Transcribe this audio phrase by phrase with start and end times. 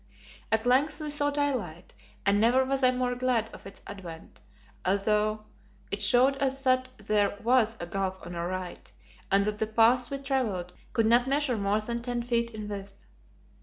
[0.51, 1.93] At length we saw daylight,
[2.25, 4.39] and never was I more glad of its advent,
[4.83, 5.45] although
[5.91, 8.91] it showed us that there was a gulf on our right,
[9.31, 13.05] and that the path we travelled could not measure more than ten feet in width.